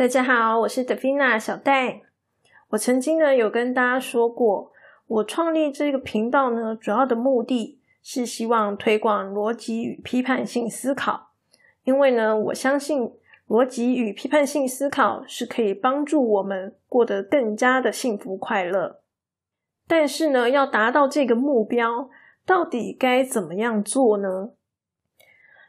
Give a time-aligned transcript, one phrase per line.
[0.00, 2.00] 大家好，我是德菲娜小戴。
[2.70, 4.72] 我曾经呢有跟大家说过，
[5.06, 11.32] 我创立这个频道呢，主要的目的是希望推广逻辑与批判性思考。
[11.84, 13.12] 因为呢，我相信
[13.46, 19.02] 逻辑与批判性思考是可以帮助我们过得更加的幸福快乐。
[19.86, 22.08] 但是呢，要达到这个目标，
[22.46, 24.52] 到底该怎么样做呢？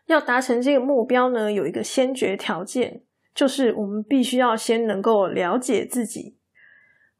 [0.05, 3.01] 要达成这个目标呢，有一个先决条件。
[3.33, 6.35] 就是我们必须要先能够了解自己。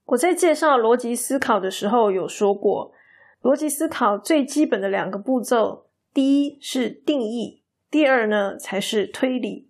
[0.05, 2.93] 我在介绍逻辑思考的时候有说过，
[3.41, 9.69] 逻辑思考最基本的两个步骤，第一是定义，第二呢才是推理。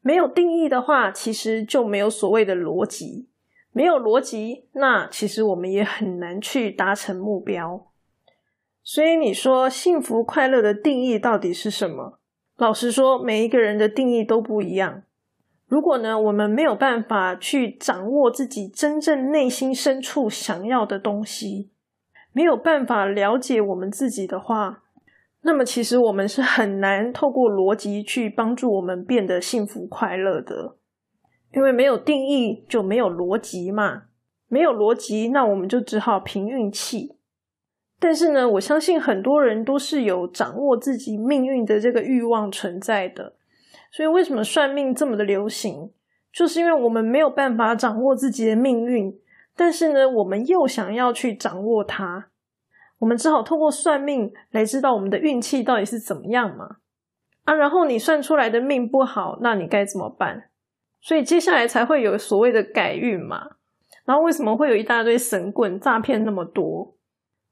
[0.00, 3.28] 没有定义的话，其实就没有所谓的逻辑。
[3.72, 7.88] 没有逻辑，那其实我们也很难去达成目标。
[8.82, 12.20] 所以你说幸福快乐的定义到底是什么？
[12.56, 15.02] 老实说，每一个人的定义都不一样。
[15.68, 21.70] 如果呢，我们没有办法去掌握自己真正内心深处想要的东西，
[22.32, 24.84] 没有办法了解我们自己的话，
[25.42, 30.76] 那么其实我们是很难透过逻辑去帮助我们变得幸福快乐的。
[31.52, 34.02] 因为没有定义就没有逻辑嘛，
[34.48, 37.16] 没有逻辑，那我们就只好凭运气。
[37.98, 43.35] 但是呢，我相信很多人都是有掌握自己命运的这个欲望存在的。
[43.96, 45.90] 所以，为什么算命这么的流行？
[46.30, 49.18] 就是因为我们没有办法掌握自己的命运，
[49.56, 52.26] 但是呢，我们又想要去掌握它，
[52.98, 56.76] 我们只好透过算命来知道我们的运气到底是怎么样嘛。
[57.44, 60.50] 啊，然后你算出来的命不好，那你该怎么办？
[61.00, 63.52] 所以接下来才会有所谓的改运嘛。
[64.04, 66.94] 然后为什么会有一大堆神棍诈骗那么多？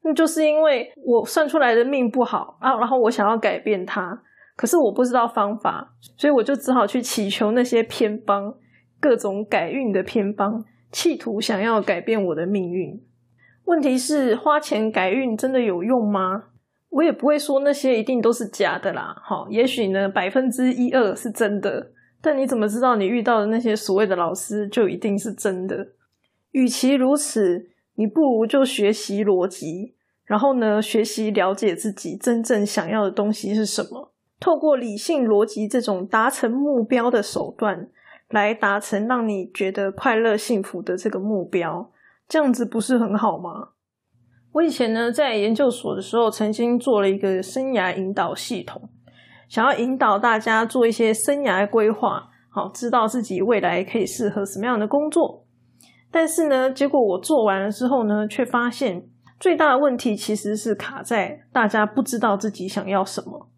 [0.03, 4.23] 那就是因为我算出来的命不好啊，然后我想要改变它。
[4.57, 8.55] 可是我不知道方法，所以我就只好去祈求那些偏方，
[9.01, 13.03] 各种改运的偏方，企图想要改变我的命运。
[13.65, 16.45] 问题是花钱改运真的有用吗？
[16.91, 19.17] 我也不会说那些一定都是假的啦。
[19.25, 21.91] 好，也许呢百分之一二是真的，
[22.23, 25.89] 但你怎么知道你遇到的那些所谓的老师就一定是真的？
[26.53, 34.14] 与其如此，你不如就学习逻辑，然后呢学习了解自己真正想要的东西是什么。
[34.45, 37.89] 透过理性逻辑这种达成目标的手段，
[38.29, 41.91] 来达成让你觉得快乐幸福的这个目标，
[42.29, 43.71] 这样子不是很好吗？
[44.53, 48.91] 我以前呢在研究所的时候，曾经做了一个生涯引导系统，
[49.49, 55.47] 想要引导大家做一些生涯规划，好知道自己未来可以适合什么样的工作。
[56.11, 59.07] 但是呢，结果我做完了之后呢，却发现
[59.41, 63.49] 最大的问题其实是卡在大家不知道自己想要什么。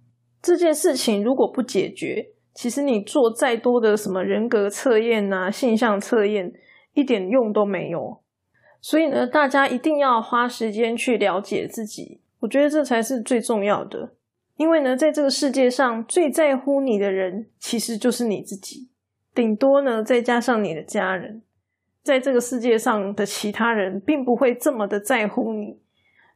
[0.47, 6.53] 这件事情如果不解决，其实你做再多的什么人格测验啊、性向测验，
[6.95, 8.21] 一点用都没有。
[8.81, 14.13] 所以呢，大家一定要花时间去了解自己，我觉得这才是最重要的。
[14.57, 18.89] 因为呢，在这个世界上最在乎你的人，其实就是你自己，
[19.35, 21.43] 顶多呢再加上你的家人，
[22.05, 25.81] 在这个世界上的其他人，并不会这么的在乎你。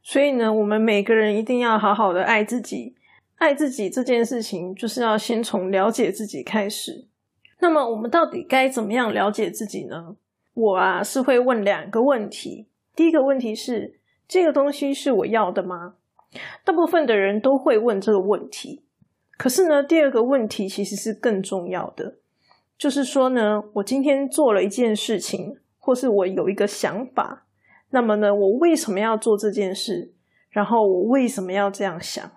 [0.03, 2.95] 所以呢，我们每个人一定要好好的爱自己。
[3.41, 7.07] 爱自己这件事情，就是要先从了解自己开始。
[7.59, 10.15] 那么，我们到底该怎么样了解自己呢？
[10.53, 12.67] 我啊，是会问两个问题。
[12.95, 15.95] 第一个问题是：这个东西是我要的吗？
[16.63, 18.83] 大部分的人都会问这个问题。
[19.39, 22.17] 可是呢，第二个问题其实是更重要的，
[22.77, 27.47] 就是说呢，我今天做了一件事情，或是我有一个想法，
[27.89, 30.13] 那么呢，我为什么要做这件事？
[30.51, 32.31] 然后我为什么要这样想？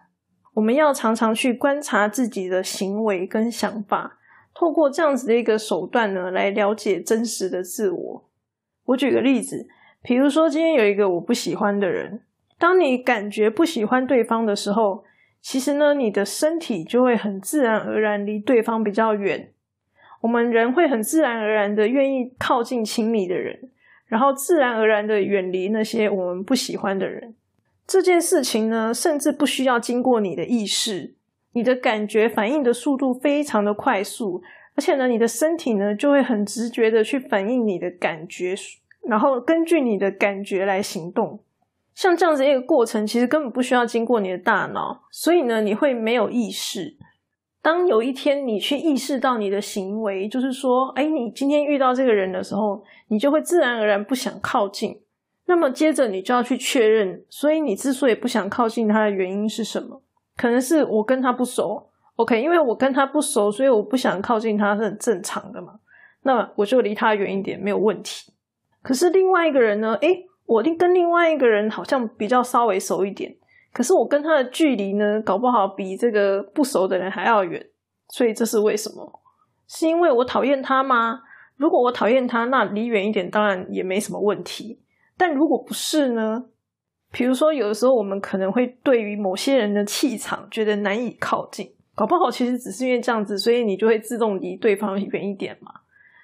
[0.54, 4.18] 我们要常常去观察自己的行为跟想法，
[4.54, 8.28] 透过这样子的一个手段呢，来了解真实的自我。
[8.86, 9.66] 我举个例子，
[10.02, 12.22] 比如说今天有一个我不喜欢的人，
[12.58, 15.04] 当你感觉不喜欢对方的时候，
[15.40, 19.50] 其实呢，你的身体就会很自然而然离对方比较远。
[20.20, 23.70] 我们人会很自然而然的愿意靠近亲密的人，
[24.06, 27.34] 然后自然而然的远离那些我们不喜欢的人。
[27.86, 31.14] 这件事情呢，甚至不需要经过你的意识，
[31.52, 34.42] 你的感觉反应的速度非常的快速，
[34.74, 38.54] 而且呢，你的身体呢就会很直觉的去反映你的感觉，
[39.06, 41.40] 然后根据你的感觉来行动。
[41.94, 46.96] 像这样子一个过程，其实根本不需要经过你的大脑，所以呢，你会没有意识。
[47.62, 55.00] 当有一天你去意识到你的行为，就是说，哎，你今天遇到这个人的时候，你就会自然而然不想靠近。
[55.46, 60.02] 那么接着你就要去确认，所以你之所以不想靠近他的原因是什么？
[60.36, 62.40] 可能是我跟他不熟，OK？
[62.40, 65.74] 因为我跟他不熟，所以我不想靠近他是很正常的嘛。
[66.22, 68.32] 那我就离他远一点，没有问题。
[68.82, 69.94] 可是另外一个人呢？
[70.00, 73.36] 诶，我另跟另外一个人好像比较稍微熟一点，
[73.72, 77.64] 可是我跟他的距离呢，搞不好比这个不熟的人还要远。
[78.08, 79.20] 所以这是为什么？
[79.66, 81.20] 是因为我讨厌他吗？
[81.56, 84.80] 如果我讨厌他，那离远一点当然也没什么问题。
[85.16, 86.44] 但如果不是呢？
[87.12, 95.70] 比如说，有的时候我们可能会对于某些人的气场觉得难以靠近，搞不好其实只是因为这样子，所以你就会自动离对方远一点嘛。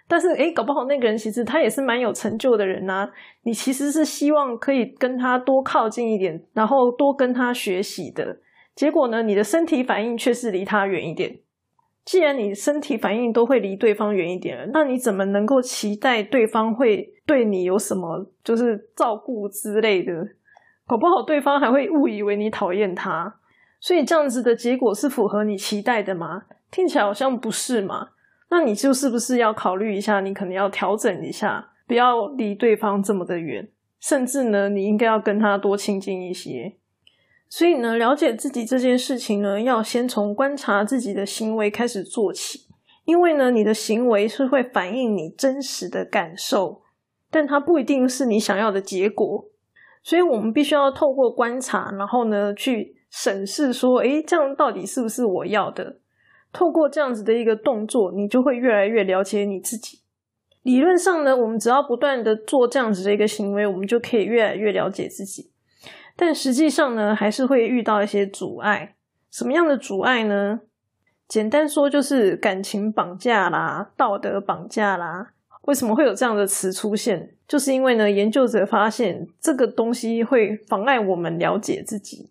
[0.09, 3.09] 但是，诶搞不好那个人其实他也是蛮有成就的人呐。
[3.45, 8.41] 你其实是希望可以跟他多靠近一点，然后多跟他学习的。
[8.75, 11.39] 结果呢，你的身体反应却是离他远一点。
[12.05, 20.29] 既然你身体反应都会离对方远一点，那你怎么能够期待对方会对你有什么就是照顾之类的？
[20.87, 23.37] 搞不好对方还会误以为你讨厌他，
[23.79, 26.44] 所以这样子的结果是符合你期待的吗？
[26.70, 28.08] 听起来好像不是嘛？
[28.49, 33.69] 那你就是不是要考虑一下，你可能要调整一下，不要离对方这么的远，
[34.00, 36.75] 甚至呢，你应该要跟他多亲近一些。
[37.52, 42.61] 所以呢，了解自己这件事情呢，要先从观察自己的行为开始做起，
[43.05, 46.82] 因为呢，你的行为是会反映你真实的感受，
[47.29, 49.47] 但它不一定是你想要的结果。
[50.05, 55.99] 所以我们必须要透过观察，然后呢，去审视说，诶，这样到底是不是我要的？
[56.53, 59.99] 透过这样子的一个动作，你就会越来越了解你自己。
[60.62, 65.50] 理论上呢，我们只要不断的做这样子的一个行为，我们就可以越来越了解自己。
[66.20, 68.94] 但实际上呢，还是会遇到一些阻碍。
[69.31, 70.61] 什么样的阻碍呢？
[71.26, 75.32] 简单说就是感情绑架啦，道德绑架啦。
[75.62, 77.34] 为什么会有这样的词出现？
[77.49, 82.28] 就是因为呢，研究者发现这个东西会妨碍我们了解自己。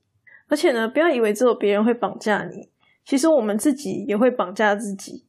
[0.50, 2.70] 而且呢，不要以为只有别人会绑架你，
[3.04, 5.26] 其实我们自己也会绑架自己。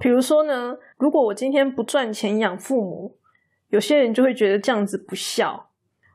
[0.00, 3.18] 比如说呢，如果我今天不赚钱养父母，
[3.68, 5.67] 有些人就会觉得这样子不孝。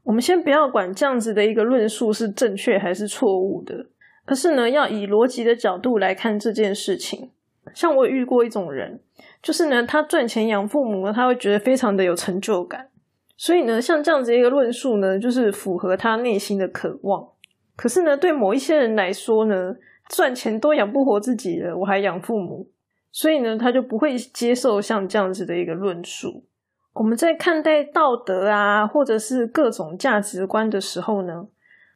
[0.04, 3.88] 我们先不要管这样子的一个论述是正确还是错误的，
[4.26, 7.32] 可是呢，要以逻辑的角度来看这件事情。
[7.74, 9.00] 像我遇过一种人，
[9.42, 12.90] 就是呢，他赚钱养父母，他会觉得非常的有成就感，
[13.38, 17.30] 所以呢，像这样子一个论述呢，就是符合他内心的渴望。
[17.78, 19.76] 可是呢，对某一些人来说呢，
[20.10, 22.68] 赚钱都养不活自己了，我还养父母，
[23.12, 26.44] 所以呢，他就不会接受像这样子的一个论述。
[26.94, 31.48] 我们在看待道德啊，或者是各种价值观的时候呢，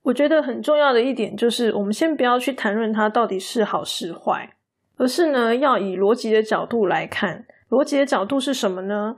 [0.04, 4.56] 我觉得很重要的一点就是，我们先不要去谈论它到底是好是坏，
[4.98, 7.46] 而是呢，要以逻辑的角度来看。
[7.70, 9.18] 逻辑的角度是什么呢？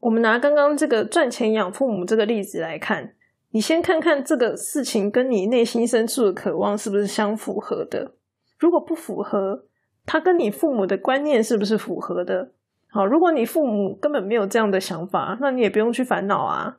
[0.00, 3.14] 我们拿刚刚这个赚钱养父母这个例子来看，
[3.50, 8.14] 你先看看这个事情跟你内心深处的渴望是不是相符合的。
[8.58, 9.66] 如果不符合，
[10.04, 12.50] 它跟你父母的观念是不是符合的？
[12.94, 16.76] 好，如果你父母根本没有这样的想法，那你也不用去烦恼啊。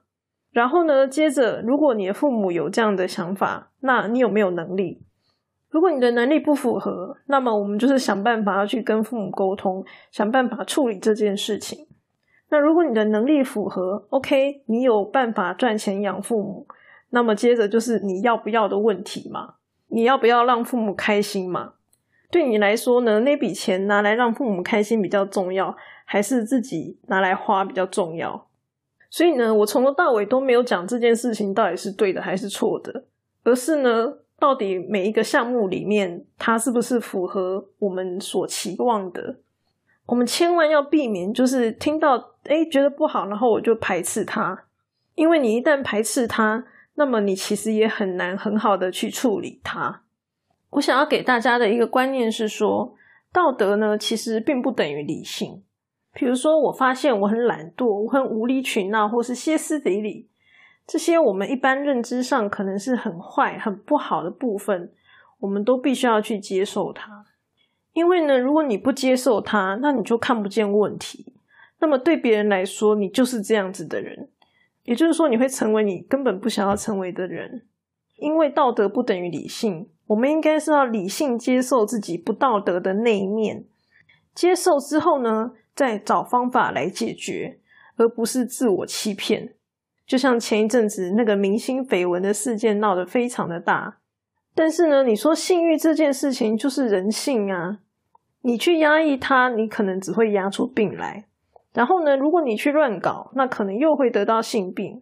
[0.52, 5.02] 然后呢，接着，如果你的父母有这样的想法，那你有没有能力？
[5.72, 11.88] 如果你的能力不符合，那么我们就是想办法要去跟父母沟通，想办法处理这件事情。
[12.52, 16.68] 那如果你的能力符合，OK，你有办法赚钱养父母，
[17.10, 19.56] 那么接着就是你要不要的问题嘛？
[19.88, 21.74] 你要不要让父母开心嘛？
[22.34, 25.78] 对你来说呢，那笔钱拿来让父母开心比较重要。
[26.06, 28.48] 还是自己拿来花比较重要，
[29.10, 33.06] 所以呢，我从头到尾都没有讲这件事情到底是对的还是错的，
[33.44, 39.38] 而是呢，到底每一个项目里面它是不是符合我们所期望的？
[40.06, 44.66] 我们千万要避免，就是听到哎觉得不好，然后我就排斥它，
[45.16, 46.66] 因为你一旦排斥它，
[46.96, 50.02] 那么你其实也很难很好的去处理它。
[50.74, 52.96] 我想要给大家的一个观念是说，
[53.32, 55.64] 道德呢其实并不等于理性。
[56.14, 60.30] 比如说，我发现我很懒惰，我很无理取闹，或是歇斯底里，
[60.86, 64.92] 这些我们一般认知上可能是很坏、很不好的部分，
[65.40, 67.26] 我们都必须要去接受它。
[67.94, 71.34] 因为呢，如果你不接受它，那你就看不见问题。
[71.80, 74.30] 那么对别人来说，你就是这样子的人，
[74.84, 77.68] 也就是说，你会成为你根本不想要成为的人。
[78.18, 83.66] 因为道德不等于理性，我们应该是要理性接受自己不道德的那一面。
[84.34, 85.52] 接受之后呢？
[85.76, 87.60] 再找方法来解决，
[87.98, 89.56] 而不是自我欺骗。
[90.06, 93.98] 就像前一阵子那个明星绯闻的事件闹得非常的大，
[94.54, 97.80] 但是呢，你说性欲这件事情就是人性啊，
[98.42, 101.26] 你去压抑它，你可能只会压出病来。
[101.74, 105.02] 然后呢，如果你去乱搞，那可能又会得到性病。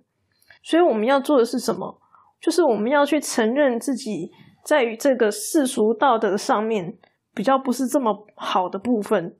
[0.63, 1.99] 所以我们要做的是什么？
[2.39, 4.31] 就是我们要去承认自己
[4.63, 6.97] 在于这个世俗道德上面
[7.33, 9.37] 比较不是这么好的部分。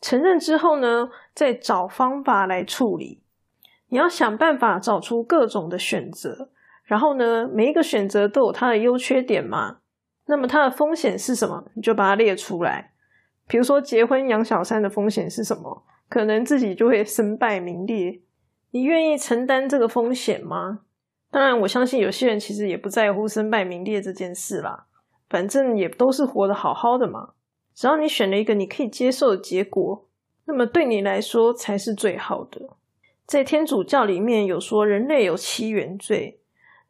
[0.00, 3.22] 承认之后呢，再找方法来处理。
[3.88, 6.50] 你要想办法找出各种的选择，
[6.84, 9.78] 然后呢，每一个选择都有它的优缺点嘛。
[10.26, 11.64] 那么它的风险是什么？
[11.74, 12.92] 你就把它列出来。
[13.46, 15.84] 比如说结婚养小三的风险是什么？
[16.08, 18.20] 可能自己就会身败名裂。
[18.70, 20.80] 你愿意承担这个风险吗？
[21.32, 24.86] 当然，我相信有些人其实也不在乎身败名裂这件事啦。
[25.30, 27.30] 反正也都是活得好好的嘛。
[27.74, 30.06] 只要你选了一个你可以接受的结果，
[30.44, 32.76] 那么对你来说才是最好的。
[33.24, 36.38] 在天主教里面有说，人类有七原罪。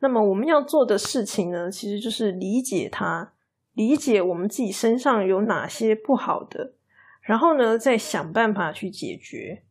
[0.00, 3.34] 那么我们要做的事情呢，其实就是理解它，
[3.74, 6.72] 理解我们自己身上有哪些不好的，
[7.20, 9.62] 然后呢，再想办法去解决，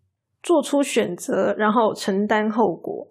[0.41, 3.10] 做出选择，然后承担后果，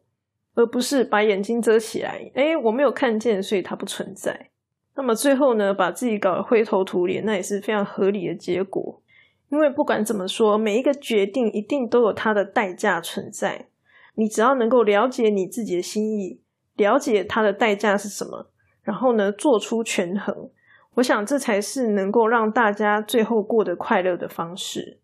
[0.60, 2.30] 而不是把眼睛遮起来。
[2.34, 4.50] 诶我没有看见，所以它不存在。
[4.94, 9.02] 那么最后呢，把自己搞得灰头土脸，那也是非常合理的结果。
[9.48, 13.68] 因为不管怎么说，每一个决定一定都有它的代价存在。
[14.16, 16.42] 你只要能够了解你自己的心意。
[16.76, 18.50] 了解它的代价是什么，
[18.82, 20.50] 然后呢，做出权衡。
[20.94, 24.98] 我想这才是能够让大家最后过得快乐的方式。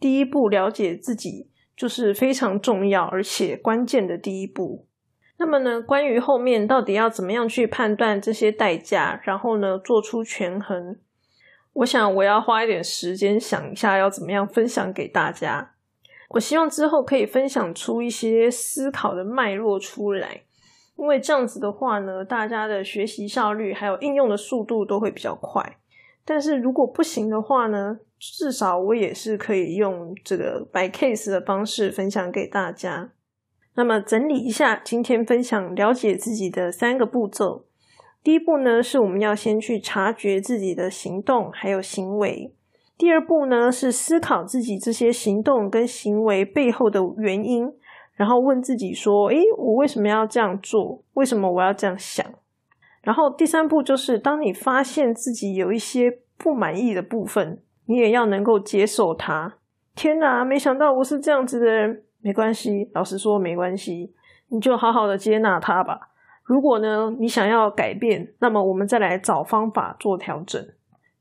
[0.00, 4.86] 第一步，了解自己就是非常重要而且关键的第一步。
[5.38, 10.96] 那么呢，关于后面到底要怎么样去判断这些代价，然后呢，做出权衡，
[11.72, 15.74] 我想我要花一点时间想一下要怎么样分享给大家。
[16.30, 20.42] 我希望之后可以分享出一些思考的脉络出来。
[20.96, 25.78] 因为这样子的话呢，大家的学习效率还有应用的速度都会比较快。
[26.24, 33.12] 但是如果不行的话呢，至少我也是可以用这个 by case 的方式分享给大家。
[33.78, 37.64] 那么整理一下今天分享了解自己的三个步骤。
[38.24, 42.52] 第一步呢，是我们要先去察觉自己的行动还有行为。
[42.96, 47.72] 第二步呢，是思考自己这些行动跟行为背后的原因。
[48.16, 51.04] 然后问自己说：“诶，我为什么要这样做？
[51.14, 52.26] 为什么我要这样想？”
[53.02, 59.58] 然后第三步就是，当你发现自己有一些不满意的部分，你也要能够接受它。
[59.94, 62.02] 天哪，没想到我是这样子的人。
[62.28, 64.12] 没关系，老实说没关系，
[64.48, 66.10] 你就好好的接纳它吧。
[66.44, 70.62] 如果呢，你想要改变，那么我们再来找方法做调整。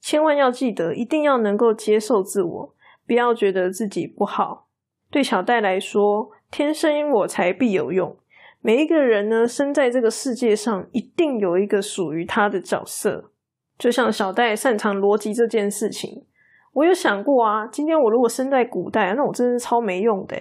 [0.02, 2.74] 千万要记得，一定要能够接受自我，
[3.08, 4.68] 不要觉得自己不好。
[5.10, 6.32] 对小戴来说。
[6.50, 8.16] 天生我材必有用。
[8.62, 13.32] 每一个人呢，生在这个世界上，一定有一个属于他的角色。
[13.78, 16.24] 就像小戴擅长逻辑这件事情，
[16.72, 17.68] 我有想过啊。
[17.68, 20.38] 今天我如果生在古代，那我真是超没用的，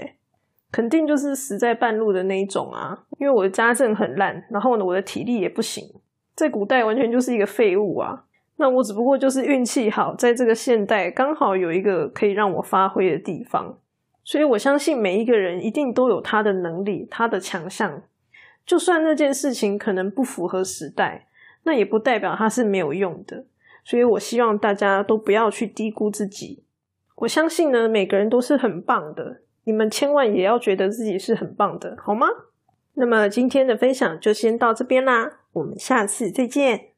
[0.73, 3.05] 肯定就是死在半路的那一种啊。
[3.19, 5.85] 因为我的家政很烂，然后呢，我的体力也不行，
[6.35, 8.25] 在古代完全就是一个废物啊。
[8.57, 13.79] 那我只不过就是运气好，在这个现代刚好有一个可以让我发挥的地方。
[14.25, 18.03] 所以我相信每一个人一定都有他的能力，他的强项。
[18.65, 21.29] 就算那件事情可能不符合时代，
[21.63, 23.45] 那也不代表它是没有用的。
[23.85, 26.65] 所以我希望大家都不要去低估自己。
[27.19, 32.29] 我相信呢，每个人都是很棒的，你们千万也要觉得自己是很棒的，好吗？
[32.95, 36.93] 那么今天的分享就先到这边啦，我们下次再见。